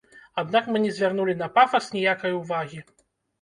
Аднак 0.41 0.69
мы 0.75 0.79
не 0.85 0.93
звярнулі 0.95 1.35
на 1.43 1.49
пафас 1.59 1.91
ніякай 1.99 2.35
увагі. 2.41 2.83